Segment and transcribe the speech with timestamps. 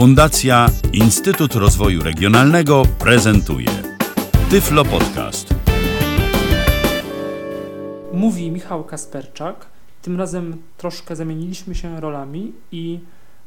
[0.00, 3.68] Fundacja Instytut Rozwoju Regionalnego prezentuje
[4.50, 5.54] Tyflo Podcast.
[8.12, 9.66] Mówi Michał Kasperczak.
[10.02, 13.00] Tym razem troszkę zamieniliśmy się rolami i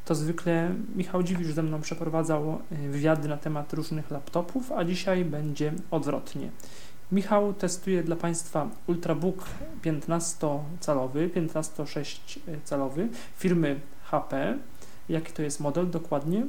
[0.05, 5.25] to zwykle Michał Dziwisz ze mną przeprowadzał y, wywiady na temat różnych laptopów, a dzisiaj
[5.25, 6.49] będzie odwrotnie.
[7.11, 9.45] Michał testuje dla Państwa Ultrabook
[9.83, 13.07] 15-calowy, 15,6-calowy
[13.37, 14.57] firmy HP.
[15.09, 16.45] Jaki to jest model dokładnie?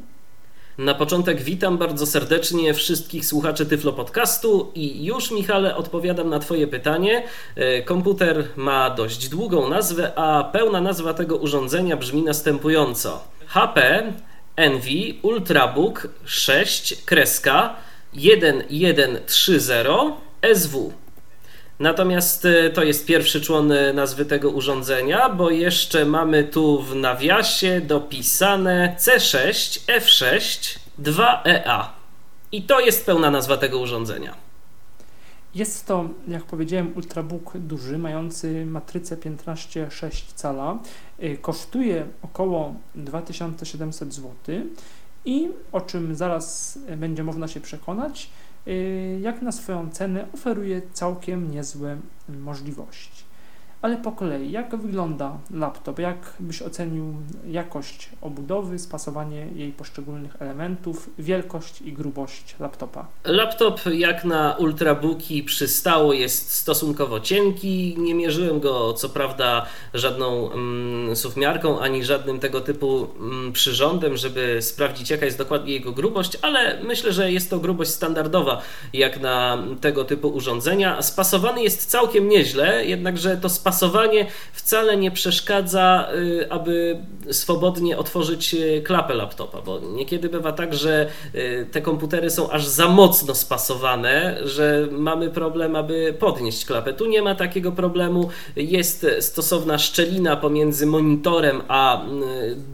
[0.79, 6.67] Na początek witam bardzo serdecznie wszystkich słuchaczy Tyflo Podcastu i już Michale odpowiadam na Twoje
[6.67, 7.23] pytanie.
[7.57, 13.25] E, komputer ma dość długą nazwę, a pełna nazwa tego urządzenia brzmi następująco.
[13.47, 14.03] HP
[14.57, 17.77] Envy Ultrabook 6 kreska
[18.13, 19.73] 1130
[20.55, 20.93] SW.
[21.79, 26.95] Natomiast e, to jest pierwszy człon e, nazwy tego urządzenia, bo jeszcze mamy tu w
[26.95, 31.85] nawiasie dopisane C6 F6 2EA.
[32.53, 34.35] I to jest pełna nazwa tego urządzenia.
[35.55, 40.79] Jest to, jak powiedziałem, ultrabook duży, mający matrycę 15,6 cala.
[41.19, 44.33] E, kosztuje około 2700 zł
[45.25, 48.31] i o czym zaraz będzie można się przekonać,
[49.21, 51.97] jak na swoją cenę oferuje całkiem niezłe
[52.29, 53.14] możliwości.
[53.85, 55.99] Ale po kolei, jak wygląda laptop?
[55.99, 57.15] Jak byś ocenił
[57.47, 63.07] jakość obudowy, spasowanie jej poszczególnych elementów, wielkość i grubość laptopa?
[63.25, 67.97] Laptop jak na ultrabooki przystało jest stosunkowo cienki.
[67.99, 74.63] Nie mierzyłem go co prawda żadną mm, suwmiarką ani żadnym tego typu mm, przyrządem, żeby
[74.63, 78.63] sprawdzić jaka jest dokładnie jego grubość, ale myślę, że jest to grubość standardowa
[78.93, 81.03] jak na tego typu urządzenia.
[81.03, 86.99] Spasowany jest całkiem nieźle, jednakże to spasowanie pasowanie wcale nie przeszkadza, y, aby
[87.31, 92.67] swobodnie otworzyć y, klapę laptopa, bo niekiedy bywa tak, że y, te komputery są aż
[92.67, 96.93] za mocno spasowane, że mamy problem, aby podnieść klapę.
[96.93, 98.29] Tu nie ma takiego problemu.
[98.57, 102.03] Jest stosowna szczelina pomiędzy monitorem a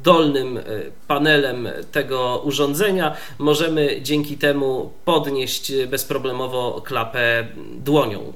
[0.05, 0.59] dolnym
[1.06, 3.16] panelem tego urządzenia.
[3.39, 7.47] Możemy dzięki temu podnieść bezproblemowo klapę
[7.77, 8.33] dłonią.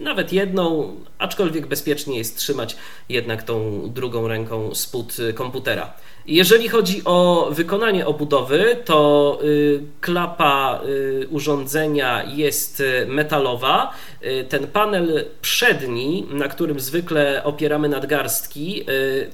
[0.00, 2.76] Nawet jedną, aczkolwiek bezpiecznie jest trzymać
[3.08, 5.92] jednak tą drugą ręką spód komputera.
[6.28, 13.94] Jeżeli chodzi o wykonanie obudowy, to y, klapa y, urządzenia jest metalowa.
[14.24, 18.84] Y, ten panel przedni, na którym zwykle opieramy nadgarstki,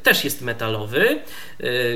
[0.02, 1.18] też jest metalowy,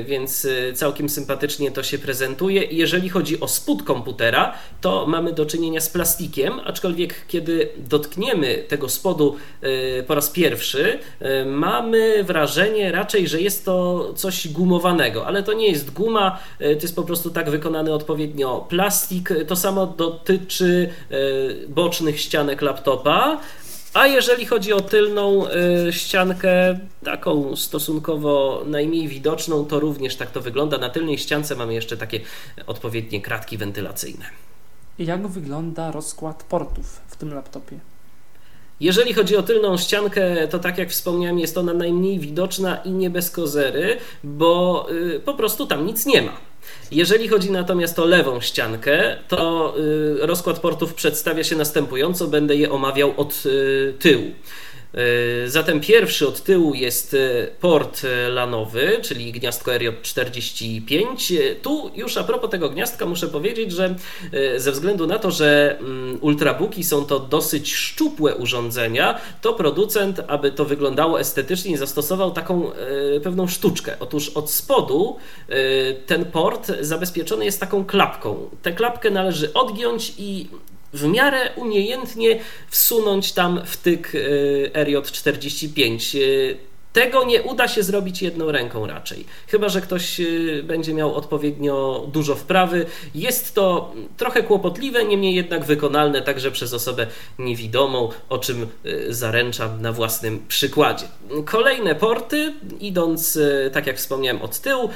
[0.05, 2.63] więc całkiem sympatycznie to się prezentuje.
[2.63, 8.89] Jeżeli chodzi o spód komputera, to mamy do czynienia z plastikiem, aczkolwiek kiedy dotkniemy tego
[8.89, 9.35] spodu
[10.07, 10.99] po raz pierwszy,
[11.45, 14.47] mamy wrażenie raczej, że jest to coś
[15.25, 19.29] ale to nie jest guma, e, to jest po prostu tak wykonany odpowiednio plastik.
[19.47, 21.17] To samo dotyczy e,
[21.67, 23.39] bocznych ścianek laptopa.
[23.93, 30.41] A jeżeli chodzi o tylną e, ściankę, taką stosunkowo najmniej widoczną, to również tak to
[30.41, 30.77] wygląda.
[30.77, 32.19] Na tylnej ściance mamy jeszcze takie
[32.67, 34.25] odpowiednie kratki wentylacyjne.
[34.99, 37.79] Jak wygląda rozkład portów w tym laptopie?
[38.79, 43.09] Jeżeli chodzi o tylną ściankę, to tak jak wspomniałem, jest ona najmniej widoczna i nie
[43.09, 46.31] bez kozery, bo y, po prostu tam nic nie ma.
[46.91, 52.71] Jeżeli chodzi natomiast o lewą ściankę, to y, rozkład portów przedstawia się następująco, będę je
[52.71, 54.31] omawiał od y, tyłu.
[54.93, 61.33] E, zatem pierwszy od tyłu jest e, port e, lanowy, czyli gniazdko RJ45.
[61.61, 63.95] Tu już a propos tego gniazdka muszę powiedzieć, że
[64.57, 70.51] ze względu na to, że mm, ultrabooki są to dosyć szczupłe urządzenia, to producent, aby
[70.51, 72.71] to wyglądało estetycznie, zastosował taką
[73.23, 73.95] pewną sztuczkę.
[73.99, 75.17] Otóż od spodu
[76.05, 78.49] ten port zabezpieczony jest taką klapką.
[78.61, 80.47] Tę klapkę należy odgiąć i
[80.93, 82.39] w miarę umiejętnie
[82.69, 86.17] wsunąć tam wtyk y, RJ45.
[86.93, 89.25] Tego nie uda się zrobić jedną ręką raczej.
[89.47, 92.85] Chyba, że ktoś y, będzie miał odpowiednio dużo wprawy.
[93.15, 97.07] Jest to trochę kłopotliwe, niemniej jednak wykonalne także przez osobę
[97.39, 101.05] niewidomą, o czym y, zaręczam na własnym przykładzie.
[101.45, 104.89] Kolejne porty, idąc y, tak jak wspomniałem od tyłu,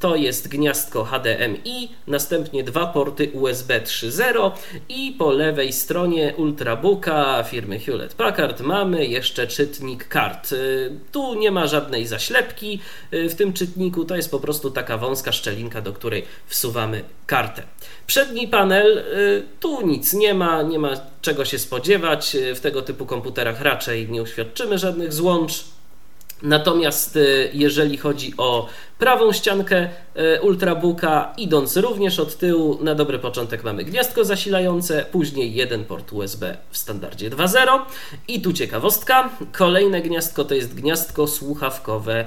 [0.00, 4.50] to jest gniazdko HDMI, następnie dwa porty USB 3.0
[4.88, 10.54] i po lewej stronie Ultrabooka firmy Hewlett Packard mamy jeszcze czytnik kart
[11.12, 12.80] tu nie ma żadnej zaślepki
[13.12, 17.62] y, w tym czytniku, to jest po prostu taka wąska szczelinka, do której wsuwamy kartę.
[18.06, 20.90] Przedni panel, y, tu nic nie ma, nie ma
[21.22, 22.34] czego się spodziewać.
[22.34, 25.64] Y, w tego typu komputerach raczej nie uświadczymy żadnych złącz.
[26.42, 27.18] Natomiast
[27.52, 28.68] jeżeli chodzi o
[28.98, 29.88] prawą ściankę
[30.42, 36.56] Ultrabooka, idąc również od tyłu, na dobry początek mamy gniazdko zasilające, później jeden port USB
[36.70, 37.80] w standardzie 2.0
[38.28, 42.24] i tu ciekawostka, kolejne gniazdko to jest gniazdko słuchawkowe.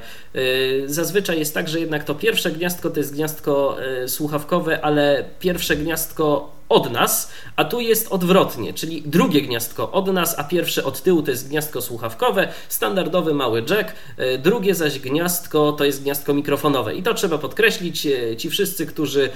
[0.86, 3.78] Zazwyczaj jest tak, że jednak to pierwsze gniazdko to jest gniazdko
[4.08, 10.40] słuchawkowe, ale pierwsze gniazdko od nas, a tu jest odwrotnie, czyli drugie gniazdko od nas,
[10.40, 15.72] a pierwsze od tyłu to jest gniazdko słuchawkowe, standardowy mały jack, e, drugie zaś gniazdko
[15.72, 16.96] to jest gniazdko mikrofonowe.
[16.96, 19.30] I to trzeba podkreślić, e, ci wszyscy, którzy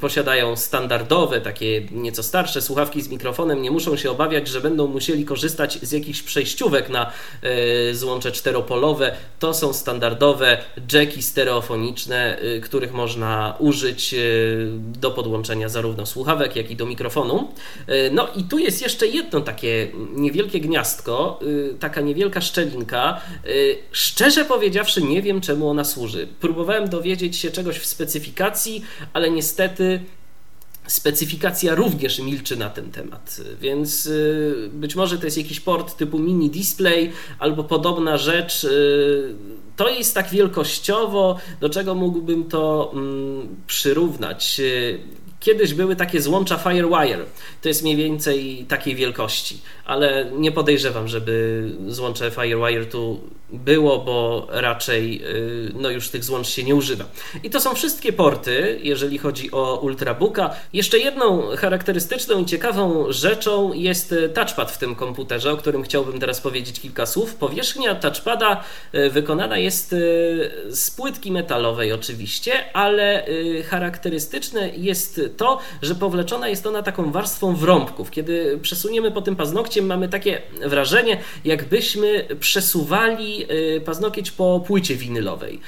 [0.00, 5.24] posiadają standardowe, takie nieco starsze słuchawki z mikrofonem, nie muszą się obawiać, że będą musieli
[5.24, 7.12] korzystać z jakichś przejściówek na
[7.42, 9.12] e, złącze czteropolowe.
[9.38, 10.58] To są standardowe
[10.92, 14.14] jacki stereofoniczne, e, których można użyć
[14.78, 17.48] do podłączenia zarówno słuchawek, jak i do mikrofonu.
[18.12, 21.40] No i tu jest jeszcze jedno takie niewielkie gniazdko,
[21.80, 23.20] taka niewielka szczelinka.
[23.92, 26.26] Szczerze powiedziawszy, nie wiem czemu ona służy.
[26.40, 30.00] Próbowałem dowiedzieć się czegoś w specyfikacji, ale niestety
[30.86, 34.10] specyfikacja również milczy na ten temat, więc
[34.72, 38.66] być może to jest jakiś port typu mini display albo podobna rzecz.
[39.76, 44.60] To jest tak wielkościowo, do czego mógłbym to mm, przyrównać.
[45.40, 47.24] Kiedyś były takie złącza Firewire.
[47.62, 53.20] To jest mniej więcej takiej wielkości, ale nie podejrzewam, żeby złącze Firewire tu
[53.52, 57.04] było, bo raczej y, no już tych złącz się nie używa.
[57.42, 60.54] I to są wszystkie porty, jeżeli chodzi o Ultrabooka.
[60.72, 66.40] Jeszcze jedną charakterystyczną i ciekawą rzeczą jest touchpad w tym komputerze, o którym chciałbym teraz
[66.40, 67.34] powiedzieć kilka słów.
[67.34, 68.64] Powierzchnia touchpada
[68.94, 69.96] y, wykonana jest y,
[70.68, 73.26] z płytki metalowej oczywiście, ale
[73.68, 78.10] charakterystyczne jest to, że powleczona jest ona taką warstwą wrąbków.
[78.10, 83.37] Kiedy przesuniemy po tym paznokciem, mamy takie wrażenie, jakbyśmy przesuwali y,
[83.84, 85.60] paznokieć po płycie winylowej.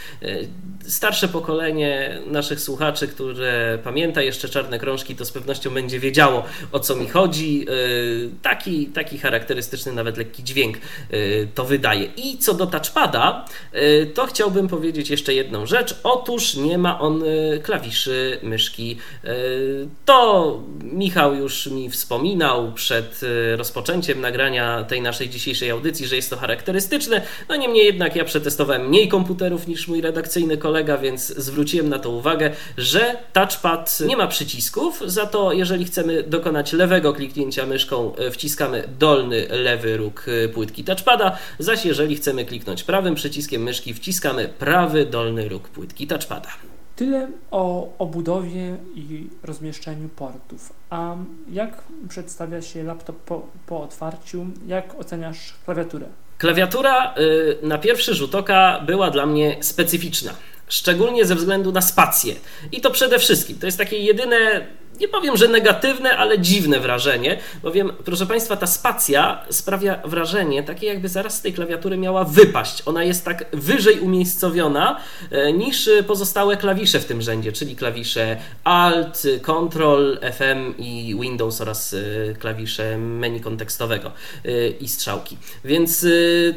[0.86, 6.44] Y, starsze pokolenie naszych słuchaczy, które pamięta jeszcze czarne krążki, to z pewnością będzie wiedziało
[6.72, 7.66] o co mi chodzi.
[7.70, 10.76] Y, taki, taki charakterystyczny, nawet lekki dźwięk
[11.54, 12.04] to wydaje.
[12.16, 13.44] I co do touchpada,
[14.14, 15.94] to chciałbym powiedzieć jeszcze jedną rzecz.
[16.02, 17.24] Otóż nie ma on
[17.62, 18.96] klawiszy myszki
[20.04, 23.20] to Michał już mi wspominał przed
[23.56, 27.22] rozpoczęciem nagrania tej naszej dzisiejszej audycji, że jest to charakterystyczne.
[27.48, 30.69] No niemniej jednak ja przetestowałem mniej komputerów niż mój redakcyjny kolega,
[31.02, 36.72] więc zwróciłem na to uwagę, że touchpad nie ma przycisków, za to jeżeli chcemy dokonać
[36.72, 42.82] lewego kliknięcia myszką, e, wciskamy dolny lewy róg e, płytki touchpada, zaś jeżeli chcemy kliknąć
[42.82, 46.48] prawym przyciskiem myszki, wciskamy prawy dolny róg płytki touchpada.
[46.96, 50.72] Tyle o obudowie i rozmieszczeniu portów.
[50.90, 51.16] A
[51.52, 54.46] jak przedstawia się laptop po, po otwarciu?
[54.66, 56.06] Jak oceniasz klawiaturę?
[56.38, 60.32] Klawiatura y, na pierwszy rzut oka była dla mnie specyficzna
[60.70, 62.34] szczególnie ze względu na spację.
[62.72, 63.58] I to przede wszystkim.
[63.58, 64.66] To jest takie jedyne
[65.00, 70.86] nie powiem, że negatywne, ale dziwne wrażenie, bowiem, proszę Państwa, ta spacja sprawia wrażenie takie,
[70.86, 72.82] jakby zaraz z tej klawiatury miała wypaść.
[72.86, 75.00] Ona jest tak wyżej umiejscowiona
[75.30, 81.94] e, niż pozostałe klawisze w tym rzędzie, czyli klawisze Alt, Ctrl, FM i Windows oraz
[81.94, 84.12] e, klawisze menu kontekstowego
[84.44, 85.36] e, i strzałki.
[85.64, 86.06] Więc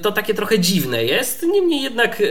[0.01, 2.21] to takie trochę dziwne jest, niemniej jednak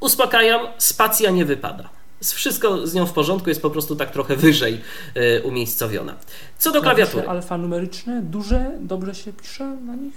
[0.00, 1.96] uspokajam, spacja nie wypada
[2.34, 4.80] wszystko z nią w porządku, jest po prostu tak trochę wyżej
[5.16, 6.14] y, umiejscowiona.
[6.58, 7.22] Co do klawiatury.
[7.22, 10.14] Klawisze alfanumeryczne, duże, dobrze się pisze na nich?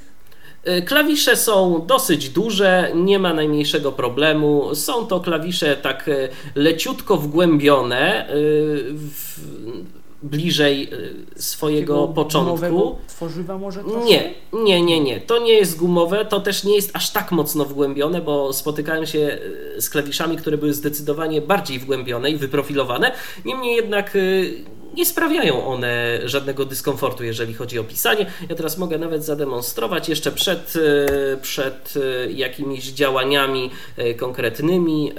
[0.67, 4.75] Y, klawisze są dosyć duże, nie ma najmniejszego problemu.
[4.75, 9.39] Są to klawisze tak y, leciutko wgłębione w,
[10.23, 10.93] bliżej
[11.37, 12.95] y, swojego Takiego początku.
[13.07, 14.05] Tworzywa może troszkę?
[14.05, 15.21] Nie, nie, nie, nie.
[15.21, 19.39] To nie jest gumowe, to też nie jest aż tak mocno wgłębione, bo spotykałem się
[19.77, 23.11] y, z klawiszami, które były zdecydowanie bardziej wgłębione i wyprofilowane.
[23.45, 28.25] Niemniej jednak y, nie sprawiają one żadnego dyskomfortu, jeżeli chodzi o pisanie.
[28.49, 35.11] Ja teraz mogę nawet zademonstrować jeszcze przed, e, przed e, jakimiś działaniami e, konkretnymi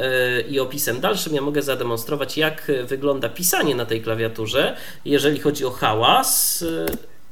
[0.48, 1.34] i opisem dalszym.
[1.34, 4.76] Ja mogę zademonstrować, jak wygląda pisanie na tej klawiaturze.
[5.04, 6.64] Jeżeli chodzi o hałas,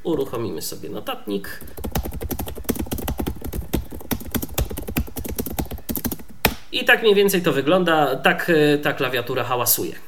[0.03, 1.61] uruchomimy sobie notatnik.
[6.73, 8.53] I tak mniej więcej to wygląda, tak
[8.83, 10.08] ta klawiatura hałasuje.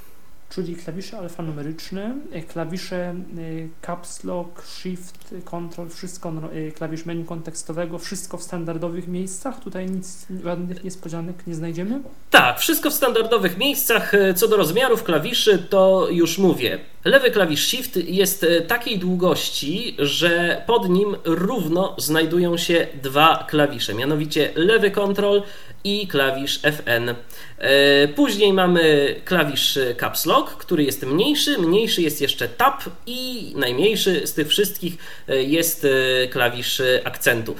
[0.50, 7.98] Czyli klawisze alfanumeryczne, y, klawisze y, caps lock, shift, control, wszystko, no, klawisz menu kontekstowego,
[7.98, 12.00] wszystko w standardowych miejscach, tutaj nic, żadnych niespodzianek nie znajdziemy?
[12.30, 14.12] Tak, wszystko w standardowych miejscach.
[14.36, 16.78] Co do rozmiarów klawiszy, to już mówię.
[17.04, 24.50] Lewy klawisz Shift jest takiej długości, że pod nim równo znajdują się dwa klawisze, mianowicie
[24.54, 25.42] lewy kontrol
[25.84, 27.14] i klawisz Fn.
[27.58, 34.26] E, później mamy klawisz Caps Lock, który jest mniejszy, mniejszy jest jeszcze Tab i najmniejszy
[34.26, 34.96] z tych wszystkich
[35.28, 37.54] e, jest e, klawisz akcentu.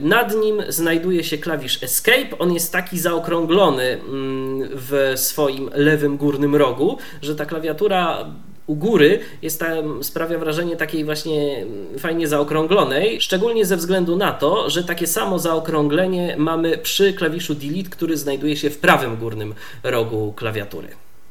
[0.00, 6.56] Nad nim znajduje się klawisz Escape, on jest taki zaokrąglony mm, w swoim lewym górnym
[6.56, 8.26] rogu, że ta klawiatura
[8.66, 11.66] u góry jest tam, sprawia wrażenie takiej właśnie
[11.98, 17.90] fajnie zaokrąglonej, szczególnie ze względu na to, że takie samo zaokrąglenie mamy przy klawiszu Delete,
[17.90, 20.88] który znajduje się w prawym górnym rogu klawiatury.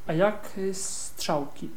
[0.08, 1.70] A jak strzałki?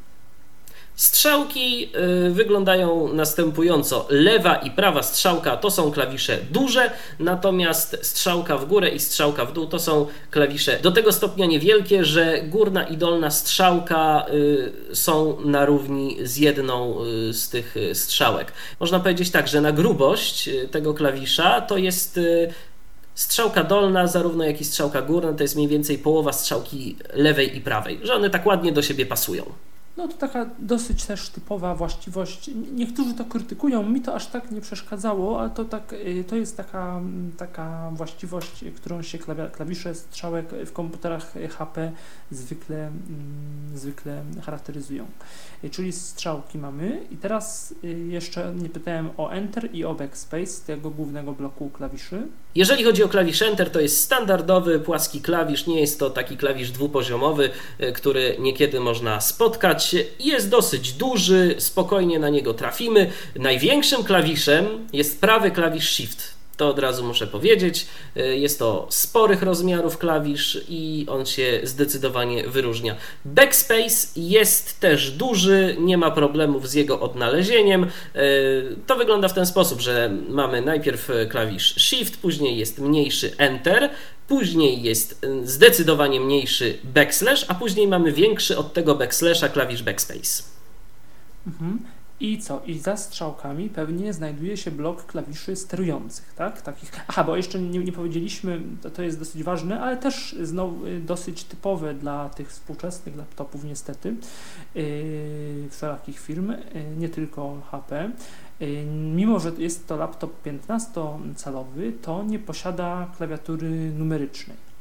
[0.96, 1.90] Strzałki
[2.28, 4.06] y, wyglądają następująco.
[4.10, 9.52] Lewa i prawa strzałka to są klawisze duże, natomiast strzałka w górę i strzałka w
[9.52, 15.40] dół to są klawisze do tego stopnia niewielkie, że górna i dolna strzałka y, są
[15.44, 18.52] na równi z jedną y, z tych strzałek.
[18.80, 22.20] Można powiedzieć tak, że na grubość tego klawisza to jest
[23.14, 27.60] strzałka dolna, zarówno jak i strzałka górna, to jest mniej więcej połowa strzałki lewej i
[27.60, 29.44] prawej, że one tak ładnie do siebie pasują.
[29.96, 32.50] No to taka dosyć też typowa właściwość.
[32.72, 36.56] Niektórzy to krytykują, mi to aż tak nie przeszkadzało, ale to, tak, y, to jest
[36.56, 37.00] taka,
[37.38, 39.18] taka właściwość, którą się
[39.52, 41.92] klawisze strzałek w komputerach HP
[42.30, 42.98] zwykle, mm,
[43.74, 45.06] zwykle charakteryzują.
[45.64, 50.66] Y, czyli strzałki mamy i teraz y, jeszcze nie pytałem o Enter i o Backspace
[50.66, 52.22] tego głównego bloku klawiszy.
[52.54, 56.70] Jeżeli chodzi o klawisz Enter, to jest standardowy płaski klawisz, nie jest to taki klawisz
[56.70, 57.50] dwupoziomowy,
[57.94, 59.83] który niekiedy można spotkać
[60.18, 63.10] jest dosyć duży, spokojnie na niego trafimy.
[63.36, 66.34] Największym klawiszem jest prawy klawisz Shift.
[66.56, 67.86] To od razu muszę powiedzieć.
[68.34, 72.96] Jest to sporych rozmiarów klawisz i on się zdecydowanie wyróżnia.
[73.24, 77.86] Backspace jest też duży, nie ma problemów z jego odnalezieniem.
[78.86, 83.90] To wygląda w ten sposób, że mamy najpierw klawisz Shift, później jest mniejszy Enter,
[84.28, 90.42] Później jest y, zdecydowanie mniejszy backslash, a później mamy większy od tego backslasha klawisz backspace.
[91.46, 91.78] Mhm.
[92.20, 92.62] I co?
[92.66, 96.62] I za strzałkami pewnie znajduje się blok klawiszy sterujących, tak?
[96.62, 96.92] Takich.
[97.08, 101.00] Aha, bo jeszcze nie, nie powiedzieliśmy, to, to jest dosyć ważne, ale też znowu y,
[101.00, 104.14] dosyć typowe dla tych współczesnych laptopów niestety,
[104.74, 106.56] yy, wszelakich firm, yy,
[106.96, 108.10] nie tylko HP.
[108.62, 114.73] Y, mimo, że jest to laptop 15-calowy, to nie posiada klawiatury numerycznej.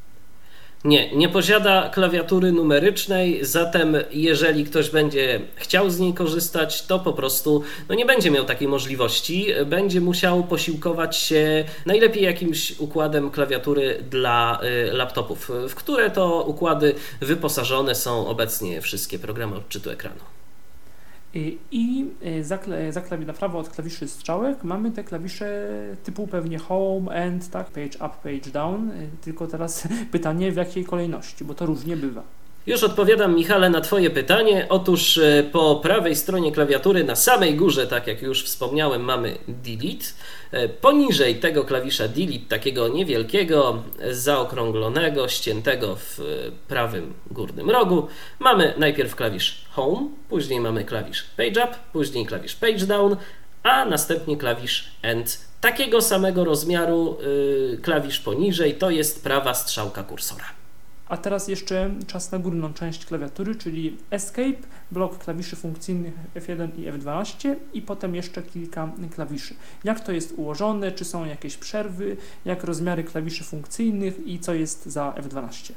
[0.86, 7.14] Nie, nie posiada klawiatury numerycznej, zatem jeżeli ktoś będzie chciał z niej korzystać, to po
[7.14, 9.48] prostu no nie będzie miał takiej możliwości.
[9.66, 16.96] Będzie musiał posiłkować się najlepiej jakimś układem klawiatury dla y, laptopów, w które to układy
[17.22, 20.43] wyposażone są obecnie wszystkie programy odczytu ekranu.
[21.72, 22.60] I e, za,
[22.90, 25.70] za klawi na prawo od klawiszy strzałek mamy te klawisze
[26.04, 30.86] typu pewnie home, end, tak, page up, page down, e, tylko teraz pytanie w jakiej
[30.86, 32.24] kolejności, bo to różnie bywa.
[32.66, 34.66] Już odpowiadam, Michale, na Twoje pytanie.
[34.70, 40.06] Otóż e, po prawej stronie klawiatury, na samej górze, tak jak już wspomniałem, mamy Delete.
[40.52, 46.24] E, poniżej tego klawisza Delete, takiego niewielkiego, zaokrąglonego, ściętego w e,
[46.68, 48.08] prawym górnym rogu,
[48.40, 53.16] mamy najpierw klawisz Home, później mamy klawisz Page Up, później klawisz Page Down,
[53.64, 55.38] a następnie klawisz End.
[55.62, 57.18] Takiego samego rozmiaru
[57.82, 60.63] klawisz poniżej to jest prawa strzałka kursora.
[61.08, 66.92] A teraz jeszcze czas na górną część klawiatury, czyli Escape, blok klawiszy funkcyjnych F1 i
[66.92, 69.56] F12 i potem jeszcze kilka klawiszy.
[69.84, 74.86] Jak to jest ułożone, czy są jakieś przerwy, jak rozmiary klawiszy funkcyjnych i co jest
[74.86, 75.74] za F12.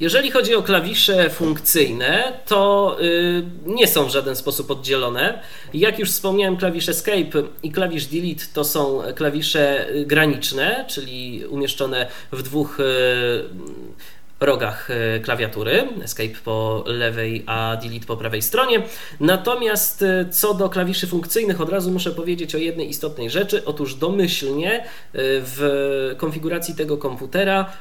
[0.00, 5.42] Jeżeli chodzi o klawisze funkcyjne, to yy, nie są w żaden sposób oddzielone.
[5.74, 12.42] Jak już wspomniałem, klawisz Escape i klawisz Delete to są klawisze graniczne, czyli umieszczone w
[12.42, 13.88] dwóch yy,
[14.40, 18.82] rogach y, klawiatury, Escape po lewej, a Delete po prawej stronie.
[19.20, 23.64] Natomiast y, co do klawiszy funkcyjnych, od razu muszę powiedzieć o jednej istotnej rzeczy.
[23.64, 24.82] Otóż domyślnie y,
[25.14, 27.72] w konfiguracji tego komputera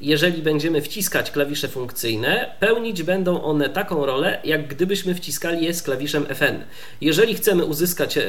[0.00, 5.82] jeżeli będziemy wciskać klawisze funkcyjne, pełnić będą one taką rolę, jak gdybyśmy wciskali je z
[5.82, 6.64] klawiszem Fn.
[7.00, 8.22] Jeżeli chcemy uzyskać e,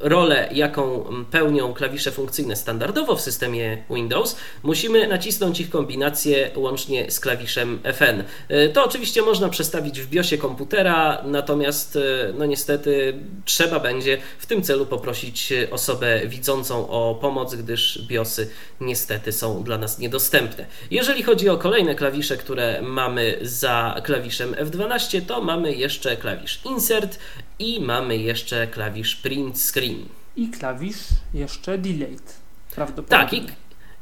[0.00, 7.20] rolę, jaką pełnią klawisze funkcyjne standardowo w systemie Windows, musimy nacisnąć ich kombinację łącznie z
[7.20, 8.22] klawiszem Fn.
[8.48, 12.00] E, to oczywiście można przestawić w BIOSie komputera, natomiast e,
[12.38, 19.32] no niestety trzeba będzie w tym celu poprosić osobę widzącą o pomoc, gdyż BIOSy niestety
[19.32, 20.66] są dla nas niedostępne.
[20.96, 27.18] Jeżeli chodzi o kolejne klawisze, które mamy za klawiszem F12, to mamy jeszcze klawisz Insert
[27.58, 30.08] i mamy jeszcze klawisz Print Screen.
[30.36, 30.96] I klawisz
[31.34, 32.32] jeszcze Delete.
[32.74, 33.18] Prawdopodobnie.
[33.18, 33.46] Tak, i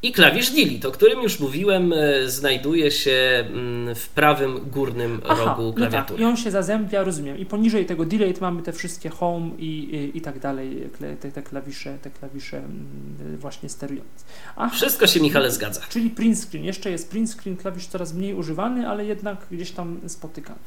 [0.05, 5.45] i klawisz delete, o którym już mówiłem, e, znajduje się mm, w prawym górnym Aha,
[5.45, 6.01] rogu klawiatury.
[6.01, 6.21] No tak.
[6.21, 7.39] I on się zazębia, rozumiem.
[7.39, 10.89] I poniżej tego delete mamy te wszystkie home i, i, i tak dalej,
[11.21, 14.25] te, te, klawisze, te klawisze mm, właśnie sterujące.
[14.57, 14.77] Aha.
[14.77, 15.81] Wszystko się, Michale, zgadza.
[15.89, 16.65] Czyli print screen.
[16.65, 20.59] Jeszcze jest print screen, klawisz coraz mniej używany, ale jednak gdzieś tam spotykany.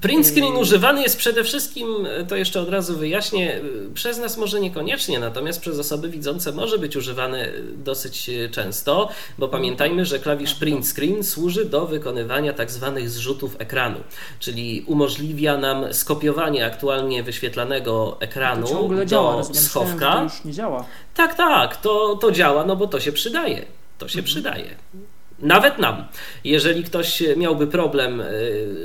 [0.00, 1.86] Print screen używany jest przede wszystkim,
[2.28, 3.60] to jeszcze od razu wyjaśnię,
[3.94, 10.04] przez nas może niekoniecznie, natomiast przez osoby widzące może być używany dosyć często, bo pamiętajmy,
[10.04, 13.98] że klawisz print screen służy do wykonywania tak zwanych zrzutów ekranu,
[14.38, 20.16] czyli umożliwia nam skopiowanie aktualnie wyświetlanego ekranu do działa, schowka.
[20.16, 20.84] to już nie działa.
[21.14, 23.64] Tak, tak, to, to działa, no bo to się przydaje.
[23.98, 24.24] To się mhm.
[24.24, 24.74] przydaje.
[25.38, 26.04] Nawet nam.
[26.44, 28.24] Jeżeli ktoś miałby problem y,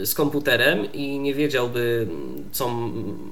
[0.05, 2.07] z komputerem i nie wiedziałby,
[2.51, 2.69] co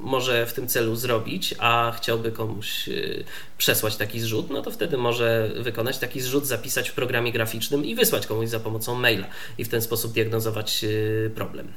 [0.02, 3.24] może w tym celu zrobić, a chciałby komuś y,
[3.58, 7.96] przesłać taki zrzut, no to wtedy może wykonać taki zrzut, zapisać w programie graficznym i
[7.96, 11.68] wysłać komuś za pomocą maila i w ten sposób diagnozować y, problem.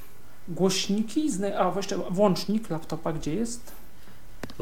[0.49, 3.73] Głośniki, a właśnie włącznik laptopa gdzie jest?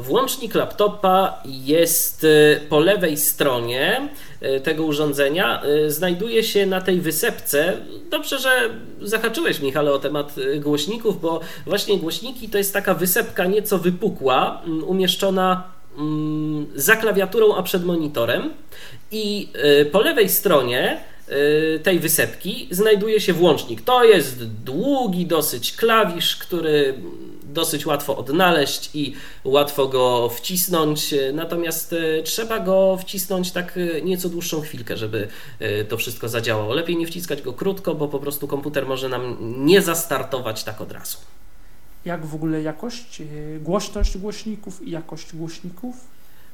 [0.01, 4.09] Włącznik laptopa jest e, po lewej stronie
[4.41, 5.61] e, tego urządzenia.
[5.63, 7.77] E, znajduje się na tej wysepce.
[8.09, 8.69] Dobrze, że
[9.01, 15.63] zahaczyłeś, Michale, o temat głośników, bo właśnie głośniki to jest taka wysepka nieco wypukła, umieszczona
[16.75, 18.49] za klawiaturą, a przed monitorem.
[19.11, 19.49] I
[19.91, 21.03] po lewej stronie
[21.83, 23.81] tej wysepki znajduje się włącznik.
[23.81, 26.93] To jest długi dosyć klawisz, który
[27.53, 34.29] dosyć łatwo odnaleźć i łatwo go wcisnąć, natomiast e, trzeba go wcisnąć tak e, nieco
[34.29, 35.27] dłuższą chwilkę, żeby
[35.59, 36.73] e, to wszystko zadziałało.
[36.73, 40.91] Lepiej nie wciskać go krótko, bo po prostu komputer może nam nie zastartować tak od
[40.91, 41.17] razu.
[42.05, 43.21] Jak w ogóle jakość,
[43.59, 45.95] głośność głośników i jakość głośników?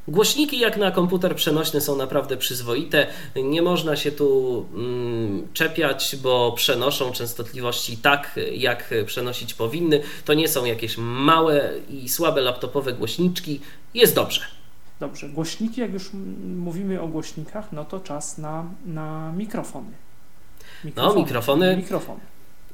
[0.07, 3.07] Głośniki jak na komputer przenośny są naprawdę przyzwoite.
[3.35, 10.01] Nie można się tu mm, czepiać, bo przenoszą częstotliwości tak, jak przenosić powinny.
[10.25, 13.59] To nie są jakieś małe i słabe laptopowe głośniczki.
[13.93, 14.41] Jest dobrze.
[14.99, 15.29] Dobrze.
[15.29, 16.09] Głośniki, jak już
[16.57, 19.91] mówimy o głośnikach, no to czas na, na mikrofony.
[20.83, 21.15] mikrofony.
[21.15, 21.77] No, mikrofony.
[21.77, 22.19] mikrofony.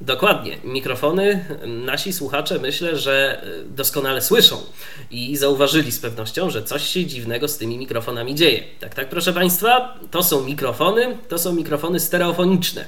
[0.02, 0.58] Dokładnie.
[0.64, 4.58] Mikrofony nasi słuchacze myślę, że doskonale słyszą
[5.12, 8.64] i zauważyli z pewnością, że coś się dziwnego z tymi mikrofonami dzieje.
[8.80, 12.86] Tak, tak, proszę Państwa, to są mikrofony, to są mikrofony stereofoniczne.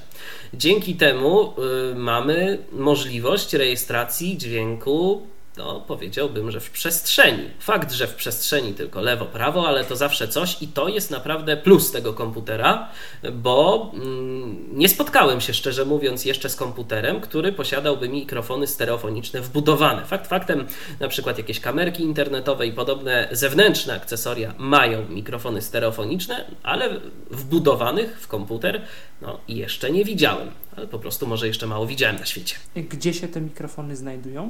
[0.53, 1.53] Dzięki temu
[1.91, 7.49] y, mamy możliwość rejestracji dźwięku no powiedziałbym, że w przestrzeni.
[7.59, 11.57] Fakt, że w przestrzeni tylko lewo, prawo, ale to zawsze coś i to jest naprawdę
[11.57, 12.89] plus tego komputera,
[13.33, 20.05] bo mm, nie spotkałem się szczerze mówiąc jeszcze z komputerem, który posiadałby mikrofony stereofoniczne wbudowane.
[20.05, 20.67] Fakt faktem,
[20.99, 26.99] na przykład jakieś kamerki internetowe i podobne zewnętrzne akcesoria mają mikrofony stereofoniczne, ale
[27.31, 28.81] wbudowanych w komputer
[29.21, 32.55] no jeszcze nie widziałem, ale po prostu może jeszcze mało widziałem na świecie.
[32.75, 34.49] Gdzie się te mikrofony znajdują?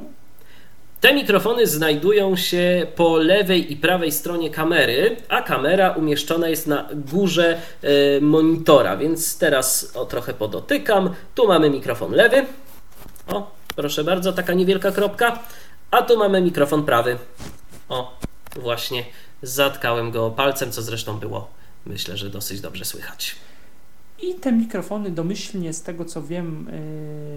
[1.06, 6.88] Te mikrofony znajdują się po lewej i prawej stronie kamery, a kamera umieszczona jest na
[6.94, 11.14] górze e, monitora, więc teraz o trochę podotykam.
[11.34, 12.46] Tu mamy mikrofon lewy.
[13.26, 15.38] O, proszę bardzo, taka niewielka kropka.
[15.90, 17.16] A tu mamy mikrofon prawy.
[17.88, 18.18] O,
[18.56, 19.04] właśnie
[19.42, 21.50] zatkałem go palcem, co zresztą było,
[21.86, 23.36] myślę, że dosyć dobrze słychać.
[24.22, 26.66] I te mikrofony domyślnie, z tego co wiem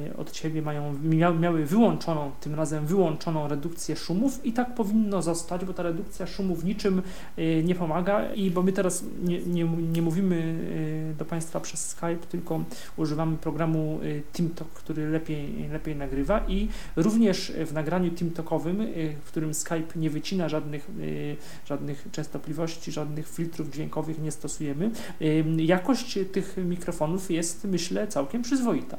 [0.05, 0.95] yy, od Ciebie, mają,
[1.39, 6.63] miały wyłączoną, tym razem wyłączoną redukcję szumów i tak powinno zostać, bo ta redukcja szumów
[6.63, 7.01] niczym
[7.37, 8.33] yy, nie pomaga.
[8.33, 10.35] I bo my teraz nie, nie, nie mówimy
[11.07, 12.63] yy, do Państwa przez Skype, tylko
[12.97, 13.99] używamy programu
[14.33, 16.45] TeamTalk, który lepiej, lepiej nagrywa.
[16.47, 18.87] I również w nagraniu TeamTalkowym,
[19.23, 20.87] w którym Skype nie wycina żadnych,
[21.65, 24.91] żadnych częstotliwości, żadnych filtrów dźwiękowych nie stosujemy,
[25.57, 28.97] jakość tych mikrofonów jest, myślę, całkiem przyzwoita.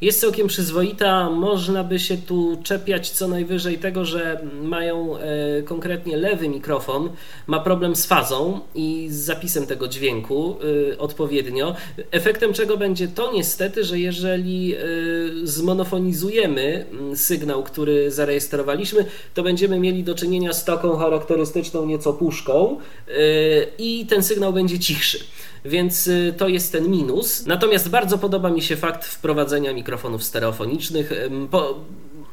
[0.00, 1.30] jest całkiem przyzwoita.
[1.30, 7.10] Można by się tu czepiać co najwyżej tego, że mają e, konkretnie lewy mikrofon,
[7.46, 10.56] ma problem z fazą i z zapisem tego dźwięku
[10.92, 11.74] e, odpowiednio.
[12.10, 14.78] Efektem czego będzie to niestety, że jeżeli e,
[15.44, 22.78] zmonofonizujemy mm, sygnał, który zarejestrowaliśmy, to będziemy mieli do czynienia z taką charakterystyczną nieco puszką
[23.08, 23.12] e,
[23.78, 25.18] i ten sygnał będzie cichszy
[25.68, 27.46] więc y, to jest ten minus.
[27.46, 31.12] Natomiast bardzo podoba mi się fakt wprowadzenia mikrofonów stereofonicznych.
[31.50, 31.74] Po,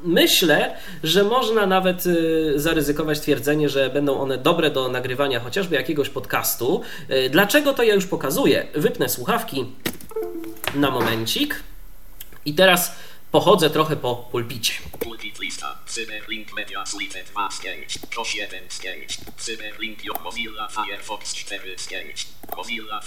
[0.04, 6.10] myślę, że można nawet y, zaryzykować twierdzenie, że będą one dobre do nagrywania chociażby jakiegoś
[6.10, 6.82] podcastu.
[7.10, 8.68] Y, dlaczego to ja już pokazuję?
[8.76, 9.66] Wypnę słuchawki
[10.76, 11.64] na momencik
[12.46, 12.96] i teraz
[13.36, 14.74] pochodzę trochę po pulpicie.
[15.00, 17.50] Pulpit lista, cyberlink media suite 2
[18.10, 18.60] Pro 7
[19.38, 21.76] cyberlink Mozilla Firefox 4
[22.58, 23.02] Mozilla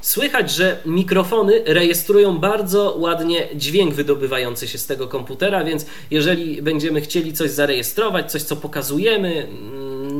[0.00, 7.00] Słychać, że mikrofony rejestrują bardzo ładnie dźwięk wydobywający się z tego komputera, więc jeżeli będziemy
[7.00, 9.48] chcieli coś zarejestrować, coś co pokazujemy,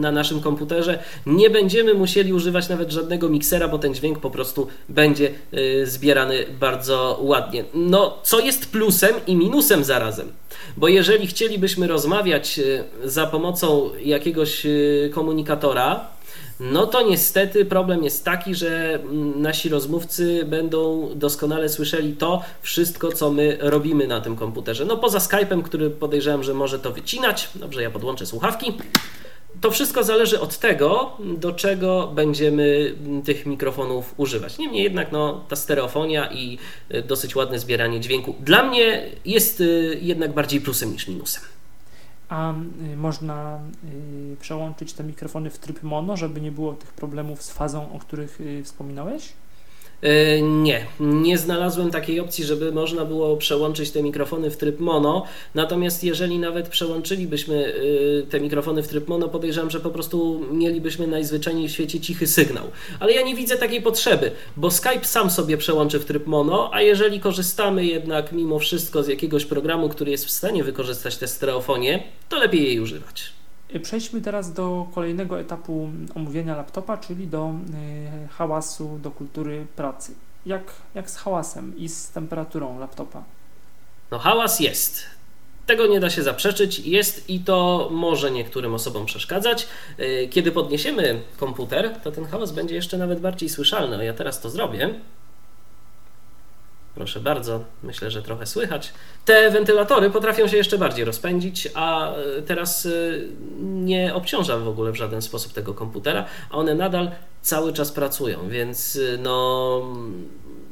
[0.04, 4.68] na naszym komputerze, nie będziemy musieli używać nawet żadnego miksera, bo ten dźwięk po prostu
[4.88, 7.64] będzie y, zbierany bardzo ładnie.
[7.74, 10.32] No, co jest plusem i minusem zarazem.
[10.76, 16.14] Bo jeżeli chcielibyśmy rozmawiać y, za pomocą jakiegoś y, komunikatora,
[16.60, 23.12] no to niestety problem jest taki, że mm, nasi rozmówcy będą doskonale słyszeli to wszystko,
[23.12, 24.84] co my robimy na tym komputerze.
[24.84, 27.48] No poza Skype'em, który podejrzewam, że może to wycinać.
[27.54, 28.72] Dobrze, ja podłączę słuchawki.
[29.64, 34.58] To wszystko zależy od tego, do czego będziemy tych mikrofonów używać.
[34.58, 36.58] Niemniej jednak no, ta stereofonia i
[36.94, 41.42] y, dosyć ładne zbieranie dźwięku dla mnie jest y, jednak bardziej plusem niż minusem.
[42.28, 42.52] A
[42.92, 43.60] y, można
[44.40, 48.38] przełączyć te mikrofony w tryb mono, żeby nie było tych problemów z fazą, o których
[48.64, 49.32] wspominałeś?
[50.04, 55.26] E, nie, nie znalazłem takiej opcji, żeby można było przełączyć te mikrofony w tryb mono.
[55.54, 57.74] Natomiast jeżeli nawet przełączylibyśmy
[58.22, 62.26] e, te mikrofony w tryb mono, podejrzewam, że po prostu mielibyśmy najzwyczajniej w świecie cichy
[62.26, 62.64] sygnał.
[63.00, 66.82] Ale ja nie widzę takiej potrzeby, bo Skype sam sobie przełączy w tryb mono, a
[66.82, 72.02] jeżeli korzystamy jednak mimo wszystko z jakiegoś programu, który jest w stanie wykorzystać te stereofonie,
[72.28, 73.43] to lepiej jej używać.
[73.82, 77.54] Przejdźmy teraz do kolejnego etapu omówienia laptopa, czyli do
[78.24, 80.14] y, hałasu, do kultury pracy.
[80.46, 83.22] Jak, jak z hałasem i z temperaturą laptopa?
[84.10, 85.02] No hałas jest.
[85.66, 89.66] Tego nie da się zaprzeczyć, jest i to może niektórym osobom przeszkadzać.
[89.98, 94.04] Y, kiedy podniesiemy komputer, to ten hałas będzie jeszcze nawet bardziej słyszalny.
[94.04, 94.94] Ja teraz to zrobię.
[96.94, 98.92] Proszę bardzo, myślę, że trochę słychać.
[99.24, 102.90] Te wentylatory potrafią się jeszcze bardziej rozpędzić, a e, teraz e,
[103.60, 107.10] nie obciążam w ogóle w żaden sposób tego komputera, a one nadal
[107.42, 109.82] cały czas pracują, więc e, no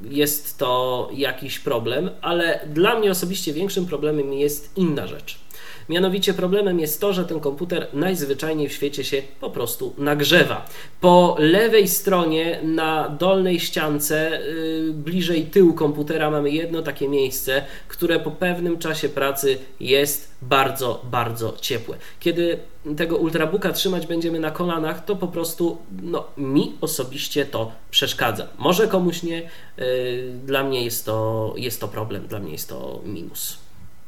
[0.03, 5.42] jest to jakiś problem, ale dla mnie osobiście większym problemem jest inna rzecz.
[5.89, 10.67] Mianowicie problemem jest to, że ten komputer najzwyczajniej w świecie się po prostu nagrzewa.
[11.01, 14.41] Po lewej stronie na dolnej ściance,
[14.87, 21.03] yy, bliżej tyłu komputera, mamy jedno takie miejsce, które po pewnym czasie pracy jest bardzo,
[21.11, 21.97] bardzo ciepłe.
[22.21, 22.59] Kiedy
[22.97, 28.49] tego ultrabooka trzymać będziemy na kolanach, to po prostu no, mi osobiście to przeszkadza.
[28.59, 33.01] Może komuś nie, yy, dla mnie jest to, jest to problem, dla mnie jest to
[33.05, 33.59] minus.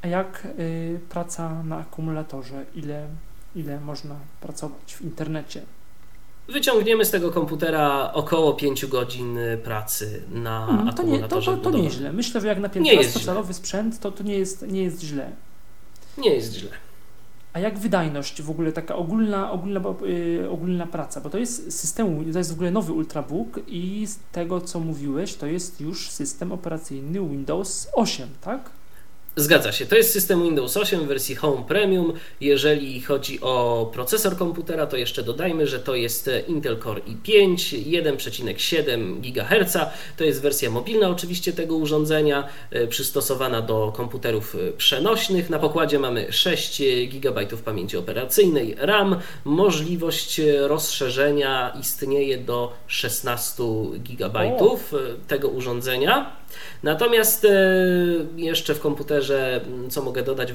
[0.04, 2.64] A jak y, praca na akumulatorze?
[2.74, 3.08] Ile,
[3.56, 5.62] ile można pracować w internecie?
[6.48, 11.46] Wyciągniemy z tego komputera około 5 godzin pracy na hmm, akumulatorze.
[11.46, 12.12] To, nie, to, to, to nieźle.
[12.12, 15.30] Myślę, że jak na 15-calowy sprzęt, to, to nie, jest, nie jest źle.
[16.18, 16.70] Nie jest źle.
[17.52, 21.20] A jak wydajność w ogóle, taka ogólna, ogólna, yy, ogólna praca?
[21.20, 25.34] Bo to jest system, to jest w ogóle nowy Ultrabook i z tego, co mówiłeś,
[25.34, 28.70] to jest już system operacyjny Windows 8, tak?
[29.36, 32.12] Zgadza się, to jest system Windows 8 w wersji Home Premium.
[32.40, 39.20] Jeżeli chodzi o procesor komputera, to jeszcze dodajmy, że to jest Intel Core i5 1,7
[39.20, 39.76] GHz.
[40.16, 45.50] To jest wersja mobilna oczywiście tego urządzenia, e, przystosowana do komputerów e, przenośnych.
[45.50, 49.16] Na pokładzie mamy 6 GB pamięci operacyjnej RAM.
[49.44, 53.62] Możliwość rozszerzenia istnieje do 16
[53.98, 54.56] GB
[55.28, 56.43] tego urządzenia.
[56.82, 57.48] Natomiast e,
[58.36, 60.54] jeszcze w komputerze, co mogę dodać,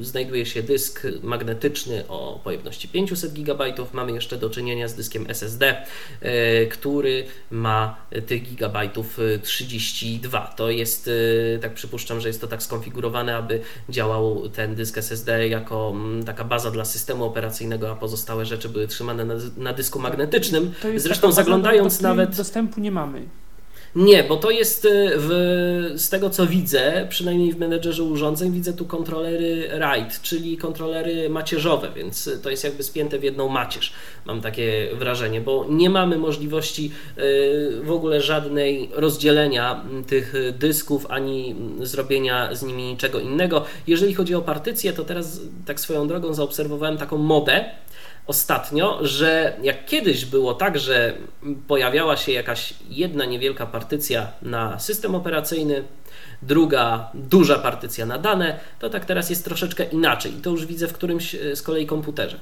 [0.00, 3.64] znajduje się dysk magnetyczny o pojemności 500 GB.
[3.92, 5.76] Mamy jeszcze do czynienia z dyskiem SSD,
[6.20, 10.54] e, który ma tych gigabajtów 32.
[10.56, 11.10] To jest,
[11.54, 15.94] e, tak przypuszczam, że jest to tak skonfigurowane, aby działał ten dysk SSD jako
[16.26, 20.72] taka baza dla systemu operacyjnego, a pozostałe rzeczy były trzymane na, na dysku magnetycznym.
[20.96, 22.36] Zresztą zaglądając do nawet.
[22.36, 23.26] Dostępu nie mamy.
[23.94, 28.72] Nie, bo to jest y, w, z tego co widzę, przynajmniej w menedżerze urządzeń, widzę
[28.72, 33.92] tu kontrolery RAID, czyli kontrolery macierzowe, więc to jest jakby spięte w jedną macierz.
[34.24, 41.56] Mam takie wrażenie, bo nie mamy możliwości y, w ogóle żadnej rozdzielenia tych dysków ani
[41.80, 43.64] zrobienia z nimi niczego innego.
[43.86, 47.64] Jeżeli chodzi o partycję, to teraz tak swoją drogą zaobserwowałem taką modę
[48.30, 51.14] ostatnio, że jak kiedyś było tak, że
[51.68, 55.84] pojawiała się jakaś jedna niewielka partycja na system operacyjny,
[56.42, 60.38] druga duża partycja na dane, to tak teraz jest troszeczkę inaczej.
[60.38, 62.38] I to już widzę w którymś e, z kolei komputerze,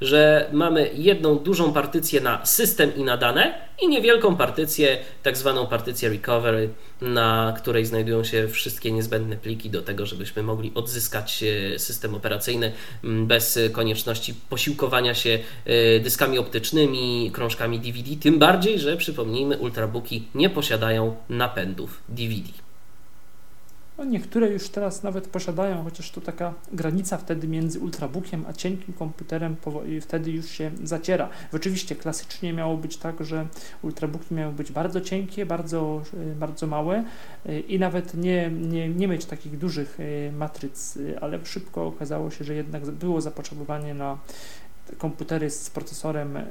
[0.00, 5.66] że mamy jedną dużą partycję na system i na dane i niewielką partycję, tak zwaną
[5.66, 6.68] partycję recovery,
[7.00, 12.72] na której znajdują się wszystkie niezbędne pliki do tego, żebyśmy mogli odzyskać e, system operacyjny
[13.02, 20.50] bez konieczności posiłkowania się e, dyskami optycznymi, krążkami DVD, tym bardziej, że przypomnijmy, ultrabooki nie
[20.50, 22.67] posiadają napędów DVD.
[23.98, 28.94] No niektóre już teraz nawet posiadają, chociaż to taka granica wtedy między ultrabookiem a cienkim
[28.94, 29.56] komputerem
[30.00, 31.28] wtedy już się zaciera.
[31.52, 33.46] Oczywiście klasycznie miało być tak, że
[33.82, 37.04] ultrabooki miały być bardzo cienkie, bardzo, e, bardzo małe
[37.46, 42.44] e, i nawet nie, nie, nie mieć takich dużych e, matryc, ale szybko okazało się,
[42.44, 44.18] że jednak było zapotrzebowanie na
[44.98, 46.44] komputery z procesorem y,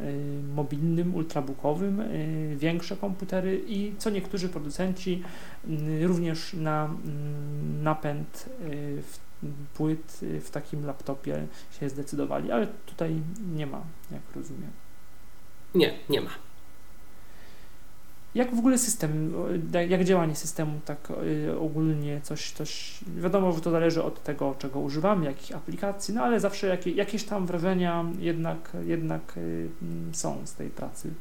[0.55, 5.23] mobilnym, ultrabookowym, y, większe komputery i co niektórzy producenci
[5.69, 8.49] y, również na mm, napęd
[9.73, 11.47] płyt w takim laptopie
[11.79, 13.21] się zdecydowali, ale tutaj
[13.55, 14.71] nie ma, jak rozumiem.
[15.75, 16.29] Nie, nie ma.
[18.35, 19.33] Jak w ogóle system,
[19.89, 21.11] jak działanie systemu tak
[21.47, 26.23] y, ogólnie, coś, coś, wiadomo, że to zależy od tego, czego używamy, jakich aplikacji, no
[26.23, 29.69] ale zawsze jakie, jakieś tam wrażenia jednak, jednak y,
[30.11, 31.13] są z tej pracy.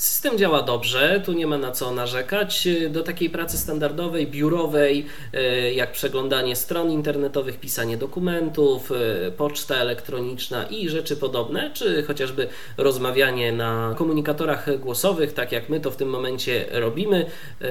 [0.00, 2.68] System działa dobrze, tu nie ma na co narzekać.
[2.90, 10.66] Do takiej pracy standardowej, biurowej, e, jak przeglądanie stron internetowych, pisanie dokumentów, e, poczta elektroniczna
[10.66, 16.08] i rzeczy podobne, czy chociażby rozmawianie na komunikatorach głosowych, tak jak my to w tym
[16.08, 17.26] momencie robimy,
[17.62, 17.66] e,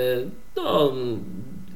[0.56, 0.94] no,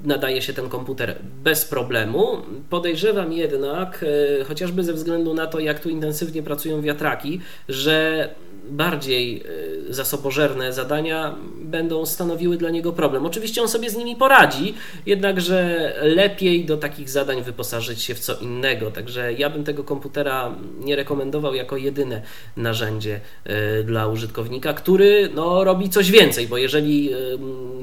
[0.03, 2.37] nadaje się ten komputer bez problemu.
[2.69, 4.05] Podejrzewam jednak,
[4.47, 8.29] chociażby ze względu na to, jak tu intensywnie pracują wiatraki, że
[8.69, 9.43] bardziej
[9.89, 13.25] e, zasobożerne zadania będą stanowiły dla niego problem.
[13.25, 14.73] Oczywiście on sobie z nimi poradzi,
[15.05, 18.91] jednakże lepiej do takich zadań wyposażyć się w co innego.
[18.91, 22.21] Także ja bym tego komputera nie rekomendował jako jedyne
[22.57, 27.17] narzędzie e, dla użytkownika, który no, robi coś więcej, bo jeżeli e,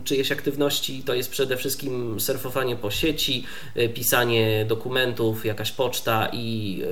[0.04, 3.44] czyjeś aktywności to jest przede wszystkim surfowanie po sieci,
[3.94, 6.82] pisanie dokumentów, jakaś poczta i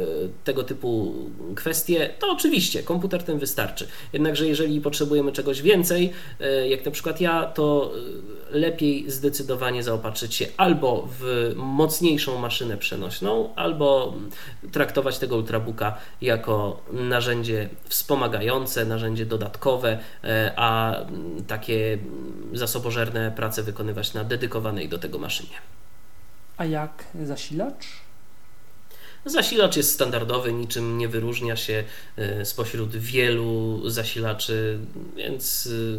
[0.45, 1.15] tego typu
[1.55, 4.09] kwestie, to oczywiście komputer ten wystarczy wystarczy.
[4.13, 7.93] Jednakże jeżeli potrzebujemy czegoś więcej, e, jak na przykład ja, to
[8.53, 14.15] e, lepiej zdecydowanie zaopatrzyć się albo w mocniejszą maszynę przenośną, albo
[14.73, 20.97] traktować tego ultrabooka jako narzędzie wspomagające, narzędzie dodatkowe, e, a
[21.47, 21.99] takie
[22.53, 25.57] zasobożerne prace wykonywać na dedykowanej do tego maszynie.
[26.57, 28.08] A jak zasilacz?
[29.29, 31.85] Zasilacz jest standardowy, niczym nie wyróżnia się
[32.17, 34.79] e, spośród wielu zasilaczy,
[35.17, 35.99] więc e,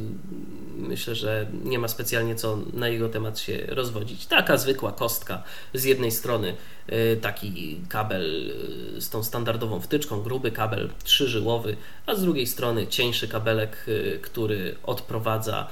[0.77, 4.25] myślę, że nie ma specjalnie co na jego temat się rozwodzić.
[4.25, 6.55] Taka zwykła kostka z jednej strony
[6.87, 8.53] e, taki kabel
[8.99, 13.85] z tą standardową wtyczką, gruby kabel trzyżyłowy, a z drugiej strony cieńszy kabelek,
[14.21, 15.67] który odprowadza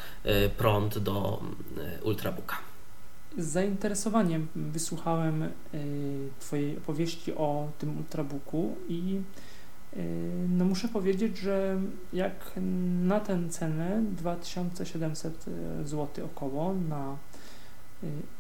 [0.57, 1.41] prąd do
[2.03, 2.66] ultrabooka.
[3.38, 5.50] Z zainteresowaniem wysłuchałem y,
[6.39, 9.21] Twojej opowieści o tym ultrabooku i
[9.97, 10.00] y,
[10.50, 11.82] no muszę powiedzieć, że
[12.13, 12.52] jak
[13.04, 15.45] na tę cenę 2700
[15.84, 17.26] zł około na Y,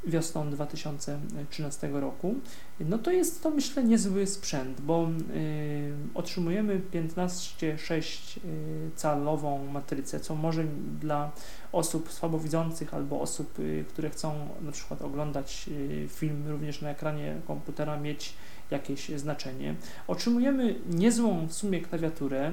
[0.05, 2.35] wiosną 2013 roku,
[2.79, 10.35] no to jest to myślę niezły sprzęt, bo y, otrzymujemy 15,6 y, calową matrycę, co
[10.35, 10.63] może
[10.99, 11.31] dla
[11.71, 17.41] osób słabowidzących albo osób, y, które chcą na przykład oglądać y, film również na ekranie
[17.47, 18.33] komputera mieć
[18.71, 19.75] jakieś znaczenie.
[20.07, 22.51] Otrzymujemy niezłą w sumie klawiaturę.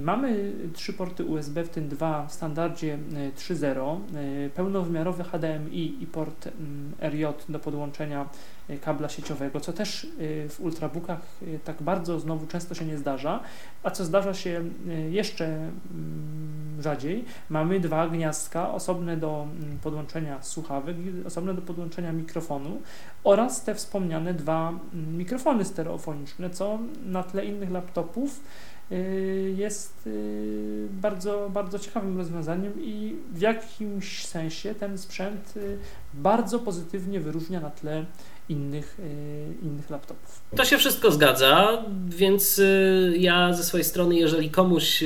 [0.00, 2.98] Mamy trzy porty USB, w tym dwa w standardzie
[3.36, 8.28] 3.0, e, e, pełnowymiarowy HDMI i port mm, RJ do podłączenia
[8.68, 10.06] e, kabla sieciowego, co też
[10.48, 11.20] w ultrabookach
[11.64, 13.40] tak bardzo znowu często się nie zdarza,
[13.82, 14.64] a co zdarza się
[15.10, 15.70] jeszcze mm,
[16.80, 22.82] rzadziej, mamy dwa gniazdka osobne do mm, podłączenia słuchawek, osobne do podłączenia mikrofonu
[23.24, 28.69] oraz te wspomniane dwa mikrofony stereofoniczne, co na tle innych laptopów y,
[29.56, 35.78] jest y, bardzo, bardzo ciekawym rozwiązaniem i w jakimś sensie ten sprzęt y,
[36.14, 38.04] bardzo pozytywnie wyróżnia na tle
[38.50, 38.98] innych,
[39.62, 40.40] innych laptopów.
[40.56, 42.60] To się wszystko zgadza, więc
[43.16, 45.04] ja ze swojej strony, jeżeli komuś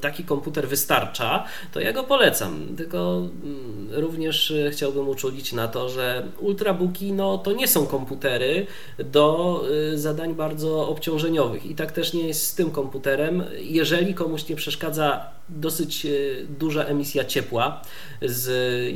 [0.00, 2.66] taki komputer wystarcza, to ja go polecam.
[2.76, 8.66] Tylko mm, również chciałbym uczulić na to, że ultrabooki no, to nie są komputery
[8.98, 9.62] do
[9.94, 13.44] zadań bardzo obciążeniowych i tak też nie jest z tym komputerem.
[13.58, 16.10] Jeżeli komuś nie przeszkadza dosyć e,
[16.58, 17.82] duża emisja ciepła
[18.22, 18.48] z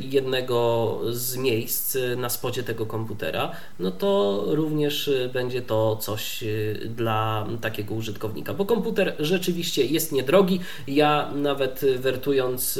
[0.05, 6.47] jednego z miejsc na spodzie tego komputera, no to również e, będzie to coś e,
[6.89, 10.59] dla takiego użytkownika, bo komputer rzeczywiście jest niedrogi.
[10.87, 12.79] Ja nawet wertując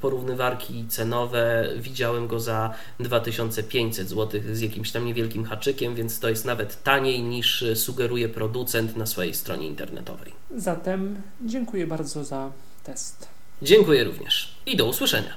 [0.00, 6.44] porównywarki cenowe, widziałem go za 2500 zł z jakimś tam niewielkim haczykiem, więc to jest
[6.44, 10.32] nawet taniej niż sugeruje producent na swojej stronie internetowej.
[10.56, 12.50] Zatem dziękuję bardzo za
[12.82, 13.28] test.
[13.62, 15.36] Dziękuję również i do usłyszenia.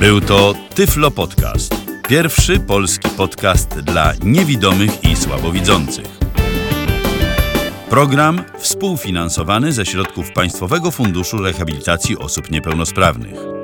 [0.00, 1.74] Był to Tyflo Podcast.
[2.08, 6.06] Pierwszy polski podcast dla niewidomych i słabowidzących.
[7.90, 13.63] Program współfinansowany ze środków Państwowego Funduszu Rehabilitacji Osób Niepełnosprawnych.